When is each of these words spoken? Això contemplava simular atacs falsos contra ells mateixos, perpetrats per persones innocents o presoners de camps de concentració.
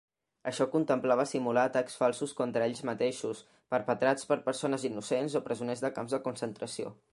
Això 0.51 0.65
contemplava 0.75 1.25
simular 1.31 1.65
atacs 1.69 1.99
falsos 2.03 2.33
contra 2.39 2.65
ells 2.69 2.81
mateixos, 2.91 3.43
perpetrats 3.75 4.27
per 4.33 4.41
persones 4.49 4.89
innocents 4.93 5.39
o 5.41 5.45
presoners 5.51 5.85
de 5.87 5.95
camps 5.99 6.17
de 6.19 6.25
concentració. 6.29 6.95